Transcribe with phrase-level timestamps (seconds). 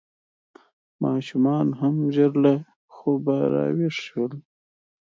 [1.03, 2.53] ماشومان هم ژر له
[2.95, 4.33] خوبه راویښ شول.